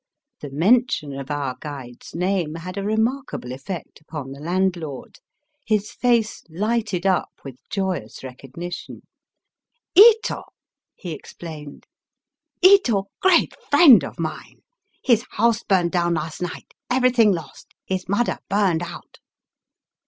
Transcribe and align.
The 0.39 0.49
mention 0.49 1.13
of 1.13 1.29
our 1.29 1.55
guide's 1.59 2.15
name 2.15 2.55
had 2.55 2.75
a 2.75 2.81
remarkable 2.83 3.51
effect 3.51 4.01
upon 4.01 4.31
the 4.31 4.39
landlord. 4.39 5.19
His 5.63 5.91
face 5.91 6.41
lighted 6.49 7.05
up 7.05 7.29
with 7.45 7.59
joyous 7.69 8.23
recognition." 8.23 9.03
Ito!" 10.15 10.45
he 10.95 11.11
explained. 11.11 11.85
'* 12.29 12.61
Ito 12.63 13.11
great 13.21 13.53
friend 13.69 14.03
of 14.03 14.19
mine. 14.19 14.63
His 15.03 15.23
house 15.29 15.61
burned 15.61 15.91
down 15.91 16.15
last 16.15 16.41
night; 16.41 16.73
everyting 16.89 17.31
lost; 17.31 17.67
his 17.85 18.09
mudder 18.09 18.39
burned 18.49 18.81
out." 18.81 19.19